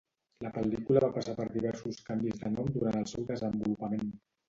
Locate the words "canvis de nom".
2.09-2.75